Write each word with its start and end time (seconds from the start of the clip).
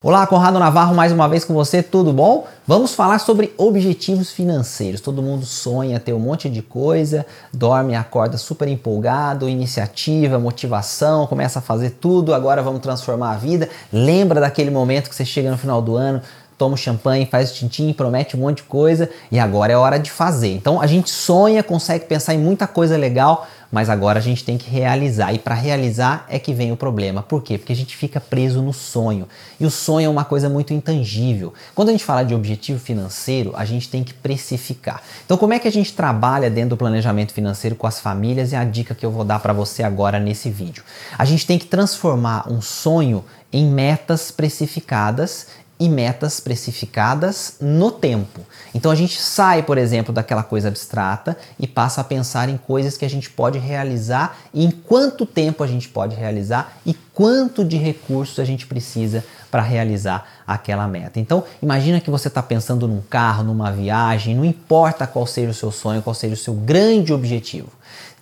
Olá, 0.00 0.24
Conrado 0.28 0.60
Navarro, 0.60 0.94
mais 0.94 1.10
uma 1.10 1.28
vez 1.28 1.44
com 1.44 1.52
você, 1.52 1.82
tudo 1.82 2.12
bom? 2.12 2.46
Vamos 2.64 2.94
falar 2.94 3.18
sobre 3.18 3.52
objetivos 3.58 4.30
financeiros. 4.30 5.00
Todo 5.00 5.20
mundo 5.20 5.44
sonha 5.44 5.98
ter 5.98 6.12
um 6.12 6.20
monte 6.20 6.48
de 6.48 6.62
coisa, 6.62 7.26
dorme 7.52 7.96
acorda 7.96 8.36
super 8.38 8.68
empolgado, 8.68 9.48
iniciativa, 9.48 10.38
motivação, 10.38 11.26
começa 11.26 11.58
a 11.58 11.62
fazer 11.62 11.96
tudo, 12.00 12.32
agora 12.32 12.62
vamos 12.62 12.80
transformar 12.80 13.32
a 13.32 13.36
vida. 13.38 13.68
Lembra 13.92 14.40
daquele 14.40 14.70
momento 14.70 15.08
que 15.08 15.16
você 15.16 15.24
chega 15.24 15.50
no 15.50 15.58
final 15.58 15.82
do 15.82 15.96
ano, 15.96 16.22
toma 16.58 16.76
champanhe, 16.76 17.24
faz 17.24 17.52
tintim, 17.52 17.92
promete 17.92 18.36
um 18.36 18.40
monte 18.40 18.58
de 18.58 18.62
coisa 18.64 19.08
e 19.30 19.38
agora 19.38 19.72
é 19.72 19.76
hora 19.76 19.98
de 19.98 20.10
fazer. 20.10 20.52
Então 20.52 20.80
a 20.80 20.86
gente 20.86 21.08
sonha, 21.08 21.62
consegue 21.62 22.04
pensar 22.04 22.34
em 22.34 22.38
muita 22.38 22.66
coisa 22.66 22.96
legal, 22.96 23.46
mas 23.70 23.88
agora 23.88 24.18
a 24.18 24.22
gente 24.22 24.42
tem 24.42 24.58
que 24.58 24.68
realizar. 24.68 25.32
E 25.32 25.38
para 25.38 25.54
realizar 25.54 26.26
é 26.28 26.38
que 26.38 26.52
vem 26.52 26.72
o 26.72 26.76
problema. 26.76 27.22
Por 27.22 27.42
quê? 27.42 27.58
Porque 27.58 27.72
a 27.72 27.76
gente 27.76 27.96
fica 27.96 28.18
preso 28.18 28.62
no 28.62 28.72
sonho. 28.72 29.28
E 29.60 29.66
o 29.66 29.70
sonho 29.70 30.06
é 30.06 30.08
uma 30.08 30.24
coisa 30.24 30.48
muito 30.48 30.72
intangível. 30.72 31.52
Quando 31.74 31.90
a 31.90 31.92
gente 31.92 32.04
fala 32.04 32.24
de 32.24 32.34
objetivo 32.34 32.80
financeiro, 32.80 33.52
a 33.54 33.64
gente 33.64 33.88
tem 33.88 34.02
que 34.02 34.14
precificar. 34.14 35.02
Então, 35.24 35.36
como 35.36 35.52
é 35.52 35.58
que 35.58 35.68
a 35.68 35.72
gente 35.72 35.92
trabalha 35.92 36.50
dentro 36.50 36.70
do 36.70 36.76
planejamento 36.76 37.32
financeiro 37.32 37.76
com 37.76 37.86
as 37.86 38.00
famílias? 38.00 38.52
É 38.52 38.56
a 38.56 38.64
dica 38.64 38.94
que 38.94 39.06
eu 39.06 39.10
vou 39.10 39.24
dar 39.24 39.38
para 39.38 39.52
você 39.52 39.82
agora 39.82 40.18
nesse 40.18 40.50
vídeo. 40.50 40.82
A 41.16 41.24
gente 41.24 41.46
tem 41.46 41.58
que 41.58 41.66
transformar 41.66 42.50
um 42.50 42.60
sonho 42.62 43.24
em 43.52 43.66
metas 43.66 44.30
precificadas 44.30 45.46
e 45.80 45.88
metas 45.88 46.40
precificadas 46.40 47.54
no 47.60 47.90
tempo. 47.90 48.40
Então 48.74 48.90
a 48.90 48.94
gente 48.94 49.20
sai, 49.20 49.62
por 49.62 49.78
exemplo, 49.78 50.12
daquela 50.12 50.42
coisa 50.42 50.68
abstrata 50.68 51.36
e 51.58 51.66
passa 51.66 52.00
a 52.00 52.04
pensar 52.04 52.48
em 52.48 52.56
coisas 52.56 52.96
que 52.96 53.04
a 53.04 53.10
gente 53.10 53.30
pode 53.30 53.58
realizar 53.58 54.38
e 54.52 54.64
em 54.64 54.70
quanto 54.70 55.24
tempo 55.24 55.62
a 55.62 55.66
gente 55.66 55.88
pode 55.88 56.16
realizar 56.16 56.78
e 56.84 56.94
quanto 57.14 57.64
de 57.64 57.76
recursos 57.76 58.38
a 58.38 58.44
gente 58.44 58.66
precisa 58.66 59.24
para 59.50 59.62
realizar 59.62 60.26
aquela 60.46 60.86
meta. 60.86 61.20
Então, 61.20 61.44
imagina 61.62 62.00
que 62.00 62.10
você 62.10 62.28
está 62.28 62.42
pensando 62.42 62.86
num 62.86 63.00
carro, 63.00 63.44
numa 63.44 63.70
viagem, 63.70 64.34
não 64.34 64.44
importa 64.44 65.06
qual 65.06 65.26
seja 65.26 65.50
o 65.50 65.54
seu 65.54 65.70
sonho, 65.70 66.02
qual 66.02 66.14
seja 66.14 66.34
o 66.34 66.36
seu 66.36 66.54
grande 66.54 67.12
objetivo. 67.12 67.68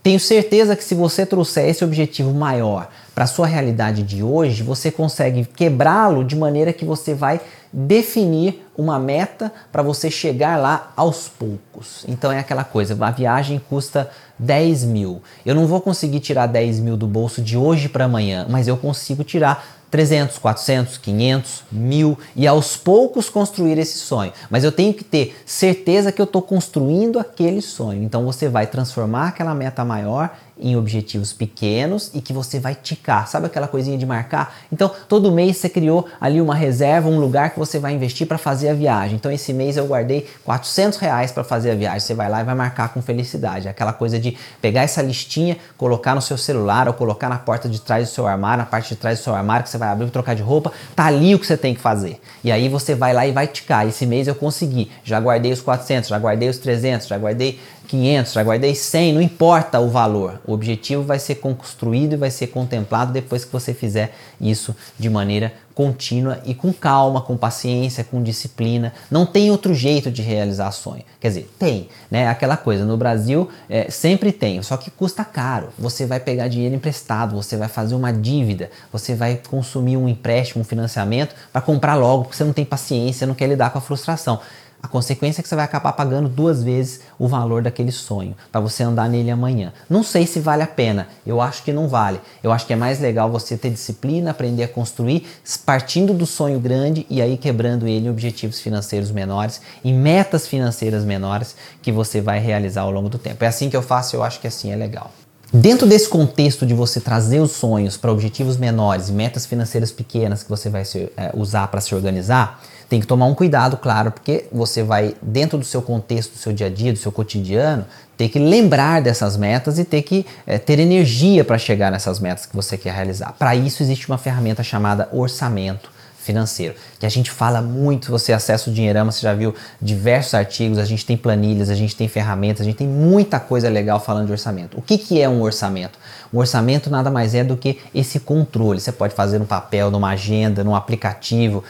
Tenho 0.03 0.21
certeza 0.21 0.77
que 0.77 0.85
se 0.85 0.95
você 0.95 1.27
trouxer 1.27 1.69
esse 1.69 1.85
objetivo 1.85 2.33
maior 2.33 2.89
para 3.17 3.25
a 3.25 3.27
sua 3.27 3.47
realidade 3.47 4.03
de 4.03 4.23
hoje, 4.23 4.63
você 4.63 4.91
consegue 4.91 5.47
quebrá-lo 5.47 6.23
de 6.23 6.37
maneira 6.37 6.71
que 6.71 6.85
você 6.85 7.15
vai 7.15 7.41
definir 7.73 8.63
uma 8.77 8.99
meta 8.99 9.51
para 9.73 9.83
você 9.83 10.11
chegar 10.11 10.59
lá 10.59 10.93
aos 10.95 11.27
poucos. 11.27 12.05
Então 12.07 12.31
é 12.31 12.39
aquela 12.39 12.63
coisa, 12.63 12.95
a 13.01 13.11
viagem 13.11 13.59
custa 13.71 14.11
10 14.39 14.85
mil. 14.85 15.23
Eu 15.47 15.55
não 15.55 15.67
vou 15.67 15.81
conseguir 15.81 16.21
tirar 16.21 16.47
10 16.47 16.81
mil 16.81 16.95
do 16.95 17.07
bolso 17.07 17.41
de 17.41 17.57
hoje 17.57 17.89
para 17.89 18.05
amanhã, 18.05 18.45
mas 18.51 18.69
eu 18.69 18.77
consigo 18.77 19.25
tirar 19.25 19.67
300, 19.91 20.37
400, 20.37 20.99
500, 20.99 21.65
mil 21.73 22.19
e 22.35 22.47
aos 22.47 22.77
poucos 22.77 23.31
construir 23.31 23.79
esse 23.79 23.97
sonho. 23.97 24.31
Mas 24.51 24.63
eu 24.63 24.71
tenho 24.71 24.93
que 24.93 25.05
ter 25.05 25.35
certeza 25.47 26.13
que 26.13 26.21
eu 26.21 26.25
estou 26.25 26.43
construindo 26.43 27.19
aquele 27.19 27.63
sonho. 27.63 28.03
Então 28.03 28.27
você 28.27 28.47
vai 28.47 28.67
transformar 28.67 29.29
aquela 29.29 29.55
meta 29.55 29.85
maior 29.87 30.37
em 30.59 30.77
objetivos 30.77 31.33
pequenos 31.33 32.11
e 32.15 32.21
que 32.21 32.33
você 32.33 32.59
vai 32.59 32.75
ticar. 32.75 33.29
Sabe 33.29 33.47
aquela 33.47 33.69
coisinha 33.69 33.99
de 33.99 34.07
marcar? 34.07 34.57
Então, 34.73 34.91
todo 35.09 35.31
mês 35.31 35.59
você 35.59 35.69
criou 35.69 36.07
ali 36.21 36.41
uma 36.41 36.55
reserva, 36.55 37.09
um 37.09 37.19
lugar 37.19 37.51
que 37.51 37.59
você 37.59 37.79
vai 37.79 37.93
investir 37.93 38.27
para 38.27 38.39
fazer 38.39 38.71
a 38.71 38.75
viagem. 38.75 39.17
Então, 39.17 39.31
esse 39.31 39.53
mês 39.53 39.77
eu 39.77 39.87
guardei 39.87 40.27
400 40.45 40.99
reais 40.99 41.31
para 41.31 41.45
fazer 41.45 41.73
a 41.73 41.75
viagem. 41.75 42.01
Você 42.01 42.15
vai 42.15 42.29
lá 42.29 42.41
e 42.41 42.45
vai 42.45 42.55
marcar 42.55 42.93
com 42.93 43.03
felicidade. 43.03 43.69
Aquela 43.69 43.93
coisa 43.93 44.19
de 44.19 44.37
pegar 44.61 44.83
essa 44.83 45.03
listinha, 45.03 45.59
colocar 45.77 46.15
no 46.15 46.23
seu 46.23 46.39
celular 46.39 46.89
ou 46.89 46.95
colocar 46.95 47.29
na 47.29 47.39
porta 47.39 47.69
de 47.69 47.81
trás 47.81 48.09
do 48.09 48.15
seu 48.15 48.27
armário, 48.27 48.59
na 48.59 48.67
parte 48.67 48.91
de 48.91 48.97
trás 48.97 49.19
do 49.19 49.23
seu 49.23 49.35
armário 49.35 49.65
que 49.65 49.71
você 49.71 49.79
vai 49.79 49.89
abrir 49.89 50.07
e 50.07 50.11
trocar 50.11 50.35
de 50.35 50.43
roupa. 50.43 50.73
Tá 50.95 51.07
ali 51.07 51.35
o 51.35 51.39
que 51.39 51.47
você 51.47 51.57
tem 51.57 51.75
que 51.75 51.81
fazer. 51.81 52.21
E 52.43 52.51
aí 52.51 52.69
você 52.69 52.95
vai 52.95 53.13
lá 53.13 53.27
e 53.27 53.33
vai 53.33 53.47
ticar. 53.47 53.87
Esse 53.87 54.07
mês 54.07 54.27
eu 54.27 54.35
consegui. 54.35 54.91
Já 55.05 55.21
guardei 55.21 55.53
os 55.53 55.61
400, 55.61 56.09
já 56.09 56.19
guardei 56.19 56.49
os 56.49 56.59
300, 56.59 57.07
já 57.07 57.19
guardei 57.19 57.61
500, 57.87 58.33
já 58.33 58.43
guardei 58.43 58.75
100, 58.75 59.13
não 59.15 59.23
importa 59.23 59.81
o 59.81 59.89
valor. 59.89 60.41
O 60.47 60.53
objetivo 60.53 61.03
vai 61.03 61.19
ser 61.19 61.37
construído 61.37 62.15
e 62.15 62.17
vai 62.17 62.31
ser 62.31 62.49
contemplado 62.49 63.13
depois 63.13 63.45
que 63.45 63.53
você 63.53 63.73
fizer 63.73 64.15
isso 64.41 64.75
de 64.99 65.09
maneira 65.09 65.53
contínua 65.77 66.41
e 66.47 66.55
com 66.55 66.73
calma, 66.73 67.21
com 67.21 67.37
paciência, 67.37 68.03
com 68.03 68.23
disciplina. 68.23 68.95
Não 69.11 69.27
tem 69.27 69.51
outro 69.51 69.75
jeito 69.75 70.11
de 70.11 70.23
realizar 70.23 70.73
sonho. 70.73 71.05
Quer 71.21 71.29
dizer, 71.29 71.51
tem, 71.59 71.91
né? 72.11 72.29
Aquela 72.29 72.57
coisa, 72.57 72.85
no 72.87 72.97
Brasil 72.97 73.51
é, 73.69 73.91
sempre 73.91 74.33
tem, 74.33 74.63
só 74.63 74.79
que 74.79 74.91
custa 74.91 75.23
caro. 75.23 75.69
Você 75.79 76.07
vai 76.07 76.19
pegar 76.19 76.49
dinheiro 76.49 76.75
emprestado, 76.75 77.37
você 77.37 77.59
vai 77.59 77.69
fazer 77.69 77.95
uma 77.95 78.11
dívida, 78.11 78.71
você 78.91 79.15
vai 79.15 79.39
consumir 79.49 79.99
um 79.99 80.09
empréstimo, 80.09 80.63
um 80.63 80.65
financiamento 80.65 81.35
para 81.53 81.61
comprar 81.61 81.95
logo, 81.95 82.25
porque 82.25 82.37
você 82.37 82.45
não 82.45 82.55
tem 82.55 82.65
paciência, 82.65 83.27
não 83.27 83.35
quer 83.35 83.47
lidar 83.47 83.69
com 83.69 83.77
a 83.77 83.83
frustração. 83.83 84.41
A 84.87 84.89
consequência 84.89 85.41
é 85.41 85.43
que 85.43 85.49
você 85.49 85.57
vai 85.57 85.65
acabar 85.65 85.93
pagando 85.95 86.29
duas 86.29 86.63
vezes 86.63 87.01
o 87.19 87.27
valor 87.27 87.61
daquele 87.61 87.91
sonho 87.91 88.37
para 88.53 88.61
você 88.61 88.85
andar 88.85 89.09
nele 89.09 89.33
amanhã. 89.33 89.73
Não 89.91 90.05
sei 90.05 90.29
se 90.29 90.39
vale 90.39 90.63
a 90.63 90.67
pena, 90.67 91.09
eu 91.27 91.41
acho 91.41 91.65
que 91.65 91.73
não 91.73 91.89
vale. 91.89 92.21
Eu 92.41 92.53
acho 92.53 92.65
que 92.65 92.73
é 92.73 92.77
mais 92.77 93.01
legal 93.01 93.29
você 93.29 93.57
ter 93.57 93.71
disciplina, 93.71 94.31
aprender 94.31 94.63
a 94.63 94.69
construir, 94.69 95.27
partindo 95.65 96.15
do 96.15 96.25
sonho 96.25 96.61
grande 96.61 97.05
e 97.11 97.21
aí 97.21 97.37
quebrando 97.37 97.89
ele 97.89 98.07
em 98.07 98.11
objetivos 98.11 98.61
financeiros 98.61 99.11
menores, 99.11 99.61
em 99.85 99.93
metas 99.93 100.47
financeiras 100.47 101.05
menores 101.05 101.57
que 101.83 101.91
você 101.91 102.21
vai 102.21 102.39
realizar 102.39 102.83
ao 102.83 102.93
longo 102.93 103.09
do 103.09 103.19
tempo. 103.19 103.43
É 103.43 103.49
assim 103.49 103.69
que 103.69 103.77
eu 103.77 103.83
faço, 103.83 104.15
eu 104.15 104.23
acho 104.23 104.39
que 104.39 104.47
assim 104.47 104.71
é 104.71 104.77
legal. 104.77 105.11
Dentro 105.53 105.87
desse 105.87 106.09
contexto 106.09 106.67
de 106.67 106.75
você 106.75 107.01
trazer 107.01 107.41
os 107.41 107.53
sonhos 107.53 107.97
para 107.97 108.13
objetivos 108.13 108.57
menores 108.57 109.09
e 109.09 109.13
metas 109.13 109.47
financeiras 109.47 109.91
pequenas 109.91 110.43
que 110.43 110.49
você 110.49 110.69
vai 110.69 110.85
se, 110.85 111.11
é, 111.17 111.33
usar 111.35 111.67
para 111.69 111.81
se 111.81 111.95
organizar, 111.95 112.61
tem 112.89 113.01
que 113.01 113.07
tomar 113.07 113.27
um 113.27 113.35
cuidado, 113.35 113.77
claro, 113.77 114.13
porque 114.13 114.47
você 114.53 114.83
vai, 114.83 115.15
dentro 115.21 115.59
do 115.59 115.65
seu 115.65 115.83
contexto, 115.83 116.33
do 116.33 116.39
seu 116.39 116.53
dia 116.53 116.67
a 116.67 116.71
dia, 116.71 116.93
do 116.93 116.99
seu 116.99 117.11
cotidiano, 117.11 117.85
ter 118.17 118.29
que 118.29 118.39
lembrar 118.39 119.03
dessas 119.03 119.37
metas 119.37 119.79
e 119.79 119.85
ter 119.85 120.03
que 120.03 120.25
é, 120.47 120.59
ter 120.59 120.79
energia 120.79 121.45
para 121.45 121.59
chegar 121.59 121.91
nessas 121.91 122.21
metas 122.21 122.47
que 122.47 122.55
você 122.55 122.77
quer 122.77 122.95
realizar. 122.95 123.35
Para 123.39 123.55
isso, 123.55 123.83
existe 123.83 124.09
uma 124.09 124.19
ferramenta 124.19 124.63
chamada 124.63 125.09
orçamento 125.13 125.97
financeiro, 126.27 126.75
que 126.99 127.07
a 127.07 127.09
gente 127.09 127.31
fala 127.31 127.63
muito, 127.63 128.11
você 128.11 128.33
acessa 128.33 128.69
o 128.69 128.73
Dinheirama, 128.73 129.13
você 129.13 129.21
já 129.21 129.33
viu 129.33 129.55
diversos 129.81 130.35
artigos, 130.35 130.77
a 130.77 130.85
gente 130.85 131.07
tem 131.07 131.17
planilhas, 131.17 131.71
a 131.71 131.75
gente 131.75 131.95
tem 131.95 132.09
ferramentas, 132.09 132.63
a 132.63 132.65
gente 132.65 132.77
tem 132.77 132.89
muita 132.89 133.39
coisa 133.39 133.69
legal 133.69 134.01
falando 134.01 134.27
de 134.27 134.33
orçamento. 134.33 134.77
O 134.77 134.83
que, 134.83 134.99
que 134.99 135.21
é 135.21 135.29
um 135.29 135.41
orçamento? 135.41 135.97
Um 136.35 136.39
orçamento 136.39 136.91
nada 136.91 137.13
mais 137.13 137.33
é 137.33 137.45
do 137.45 137.57
que 137.57 137.79
esse 137.95 138.19
controle. 138.19 138.81
Você 138.81 138.91
pode 138.91 139.15
fazer 139.15 139.39
no 139.39 139.47
papel, 139.47 139.89
numa 139.89 140.11
agenda, 140.11 140.65
num 140.65 140.75
aplicativo, 140.75 141.63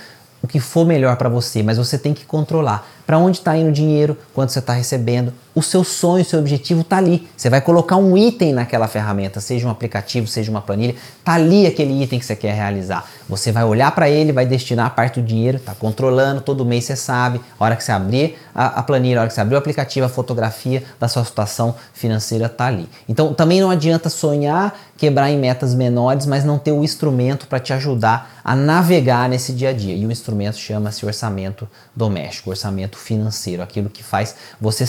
o 0.46 0.48
que 0.48 0.60
for 0.60 0.86
melhor 0.86 1.16
para 1.16 1.28
você, 1.28 1.62
mas 1.62 1.76
você 1.76 1.98
tem 1.98 2.14
que 2.14 2.24
controlar 2.24 2.88
para 3.04 3.18
onde 3.18 3.38
está 3.38 3.56
indo 3.56 3.68
o 3.68 3.72
dinheiro, 3.72 4.16
quanto 4.32 4.52
você 4.52 4.60
está 4.60 4.72
recebendo. 4.72 5.32
O 5.56 5.62
seu 5.62 5.82
sonho, 5.82 6.20
o 6.20 6.24
seu 6.26 6.38
objetivo 6.38 6.82
está 6.82 6.98
ali. 6.98 7.26
Você 7.34 7.48
vai 7.48 7.62
colocar 7.62 7.96
um 7.96 8.14
item 8.14 8.52
naquela 8.52 8.86
ferramenta, 8.86 9.40
seja 9.40 9.66
um 9.66 9.70
aplicativo, 9.70 10.26
seja 10.26 10.50
uma 10.50 10.60
planilha, 10.60 10.94
está 11.18 11.32
ali 11.32 11.66
aquele 11.66 12.02
item 12.02 12.18
que 12.18 12.26
você 12.26 12.36
quer 12.36 12.54
realizar. 12.54 13.08
Você 13.26 13.50
vai 13.50 13.64
olhar 13.64 13.90
para 13.92 14.10
ele, 14.10 14.32
vai 14.32 14.44
destinar 14.44 14.94
parte 14.94 15.18
do 15.18 15.26
dinheiro, 15.26 15.56
está 15.56 15.74
controlando, 15.74 16.42
todo 16.42 16.62
mês 16.62 16.84
você 16.84 16.94
sabe, 16.94 17.40
a 17.58 17.64
hora 17.64 17.74
que 17.74 17.82
você 17.82 17.90
abrir 17.90 18.36
a, 18.54 18.80
a 18.80 18.82
planilha, 18.82 19.16
a 19.16 19.20
hora 19.22 19.28
que 19.28 19.34
você 19.34 19.40
abrir 19.40 19.54
o 19.54 19.58
aplicativo, 19.58 20.04
a 20.04 20.10
fotografia 20.10 20.84
da 21.00 21.08
sua 21.08 21.24
situação 21.24 21.74
financeira 21.94 22.46
está 22.46 22.66
ali. 22.66 22.86
Então 23.08 23.32
também 23.32 23.58
não 23.58 23.70
adianta 23.70 24.10
sonhar, 24.10 24.78
quebrar 24.96 25.30
em 25.30 25.38
metas 25.38 25.74
menores, 25.74 26.26
mas 26.26 26.44
não 26.44 26.58
ter 26.58 26.72
o 26.72 26.84
instrumento 26.84 27.46
para 27.46 27.58
te 27.58 27.72
ajudar 27.72 28.40
a 28.44 28.54
navegar 28.54 29.28
nesse 29.28 29.52
dia 29.52 29.70
a 29.70 29.72
dia. 29.72 29.94
E 29.94 30.06
o 30.06 30.12
instrumento 30.12 30.56
chama-se 30.56 31.04
orçamento 31.04 31.68
doméstico, 31.94 32.50
orçamento 32.50 32.96
financeiro, 32.96 33.62
aquilo 33.62 33.90
que 33.90 34.02
faz 34.02 34.36
você 34.60 34.86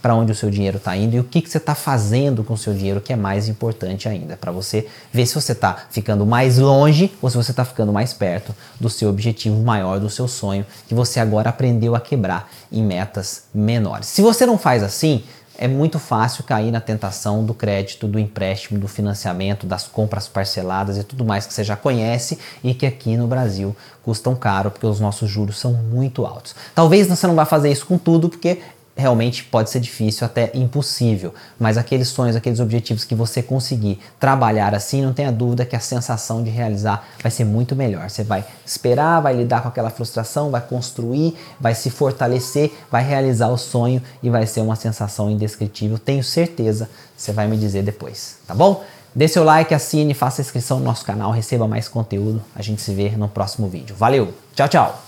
para 0.00 0.14
onde 0.14 0.32
o 0.32 0.34
seu 0.34 0.50
dinheiro 0.50 0.76
está 0.76 0.96
indo 0.96 1.16
e 1.16 1.20
o 1.20 1.24
que, 1.24 1.40
que 1.40 1.50
você 1.50 1.58
está 1.58 1.74
fazendo 1.74 2.44
com 2.44 2.54
o 2.54 2.58
seu 2.58 2.74
dinheiro, 2.74 3.00
que 3.00 3.12
é 3.12 3.16
mais 3.16 3.48
importante 3.48 4.08
ainda, 4.08 4.36
para 4.36 4.52
você 4.52 4.86
ver 5.12 5.26
se 5.26 5.34
você 5.34 5.52
está 5.52 5.86
ficando 5.90 6.24
mais 6.24 6.58
longe 6.58 7.12
ou 7.20 7.28
se 7.30 7.36
você 7.36 7.50
está 7.50 7.64
ficando 7.64 7.92
mais 7.92 8.12
perto 8.12 8.54
do 8.80 8.88
seu 8.88 9.08
objetivo 9.08 9.62
maior, 9.62 9.98
do 9.98 10.10
seu 10.10 10.28
sonho, 10.28 10.64
que 10.86 10.94
você 10.94 11.20
agora 11.20 11.50
aprendeu 11.50 11.94
a 11.94 12.00
quebrar 12.00 12.50
em 12.70 12.82
metas 12.82 13.44
menores. 13.54 14.06
Se 14.08 14.22
você 14.22 14.46
não 14.46 14.58
faz 14.58 14.82
assim, 14.82 15.22
é 15.60 15.66
muito 15.66 15.98
fácil 15.98 16.44
cair 16.44 16.70
na 16.70 16.80
tentação 16.80 17.44
do 17.44 17.52
crédito, 17.52 18.06
do 18.06 18.16
empréstimo, 18.16 18.78
do 18.78 18.86
financiamento, 18.86 19.66
das 19.66 19.88
compras 19.88 20.28
parceladas 20.28 20.96
e 20.96 21.02
tudo 21.02 21.24
mais 21.24 21.46
que 21.46 21.52
você 21.52 21.64
já 21.64 21.74
conhece 21.74 22.38
e 22.62 22.72
que 22.72 22.86
aqui 22.86 23.16
no 23.16 23.26
Brasil 23.26 23.76
custam 24.04 24.36
caro 24.36 24.70
porque 24.70 24.86
os 24.86 25.00
nossos 25.00 25.28
juros 25.28 25.58
são 25.58 25.72
muito 25.72 26.24
altos. 26.24 26.54
Talvez 26.76 27.08
você 27.08 27.26
não 27.26 27.34
vá 27.34 27.44
fazer 27.44 27.72
isso 27.72 27.86
com 27.86 27.98
tudo 27.98 28.28
porque 28.28 28.60
realmente 28.98 29.44
pode 29.44 29.70
ser 29.70 29.78
difícil, 29.78 30.26
até 30.26 30.50
impossível, 30.52 31.32
mas 31.58 31.78
aqueles 31.78 32.08
sonhos, 32.08 32.34
aqueles 32.34 32.58
objetivos 32.58 33.04
que 33.04 33.14
você 33.14 33.40
conseguir 33.40 34.00
trabalhar 34.18 34.74
assim, 34.74 35.00
não 35.00 35.12
tenha 35.12 35.30
dúvida 35.30 35.64
que 35.64 35.76
a 35.76 35.80
sensação 35.80 36.42
de 36.42 36.50
realizar 36.50 37.06
vai 37.22 37.30
ser 37.30 37.44
muito 37.44 37.76
melhor. 37.76 38.10
Você 38.10 38.24
vai 38.24 38.44
esperar, 38.66 39.20
vai 39.20 39.36
lidar 39.36 39.62
com 39.62 39.68
aquela 39.68 39.88
frustração, 39.88 40.50
vai 40.50 40.60
construir, 40.60 41.36
vai 41.60 41.76
se 41.76 41.90
fortalecer, 41.90 42.72
vai 42.90 43.04
realizar 43.04 43.48
o 43.48 43.56
sonho 43.56 44.02
e 44.20 44.28
vai 44.28 44.44
ser 44.46 44.62
uma 44.62 44.74
sensação 44.74 45.30
indescritível. 45.30 45.96
Tenho 45.96 46.24
certeza, 46.24 46.90
você 47.16 47.30
vai 47.30 47.46
me 47.46 47.56
dizer 47.56 47.84
depois, 47.84 48.38
tá 48.48 48.54
bom? 48.54 48.82
Dê 49.14 49.28
seu 49.28 49.44
like, 49.44 49.72
assine, 49.72 50.12
faça 50.12 50.40
inscrição 50.40 50.80
no 50.80 50.84
nosso 50.84 51.04
canal, 51.04 51.30
receba 51.30 51.68
mais 51.68 51.88
conteúdo. 51.88 52.42
A 52.54 52.62
gente 52.62 52.82
se 52.82 52.92
vê 52.92 53.10
no 53.10 53.28
próximo 53.28 53.68
vídeo. 53.68 53.94
Valeu, 53.96 54.34
tchau, 54.54 54.68
tchau! 54.68 55.07